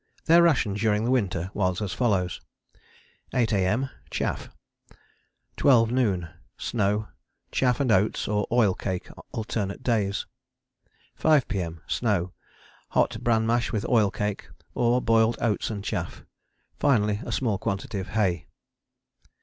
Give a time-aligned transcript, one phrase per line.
[0.25, 2.41] Their ration during the winter was as follows:
[3.35, 3.91] 8 A.M.
[4.09, 4.49] Chaff.
[5.57, 6.27] 12 NOON.
[6.57, 7.09] Snow.
[7.51, 10.25] Chaff and oats or oil cake alternate days.
[11.13, 11.81] 5 P.M.
[11.85, 12.33] Snow.
[12.89, 16.25] Hot bran mash with oil cake, or boiled oats and chaff;
[16.79, 18.47] finally a small quantity of hay.